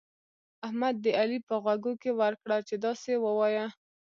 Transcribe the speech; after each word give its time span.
احمد 0.65 0.95
د 1.03 1.05
علي 1.19 1.39
په 1.49 1.55
غوږو 1.63 1.93
کې 2.01 2.11
ورکړه 2.21 2.57
چې 2.67 2.75
داسې 2.85 3.11
ووايه. 3.23 3.65